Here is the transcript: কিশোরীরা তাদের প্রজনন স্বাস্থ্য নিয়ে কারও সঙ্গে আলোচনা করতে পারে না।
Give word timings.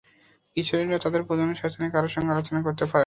কিশোরীরা 0.57 0.97
তাদের 0.99 1.21
প্রজনন 1.27 1.55
স্বাস্থ্য 1.55 1.79
নিয়ে 1.81 1.93
কারও 1.95 2.09
সঙ্গে 2.15 2.33
আলোচনা 2.33 2.59
করতে 2.61 2.83
পারে 2.83 2.89
না। 2.89 2.99